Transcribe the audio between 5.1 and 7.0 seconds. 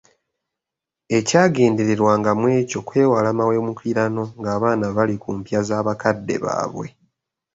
ku mpya za bakadde baabwe.